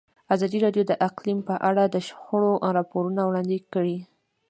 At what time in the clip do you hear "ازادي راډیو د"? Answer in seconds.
0.33-0.93